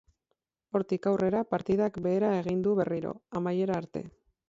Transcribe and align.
Hortik 0.77 1.05
aurrera, 1.11 1.43
partidak 1.53 2.01
behera 2.07 2.35
egin 2.41 2.67
du 2.69 2.77
berriro, 2.83 3.17
amaiera 3.43 3.83
arte. 3.85 4.09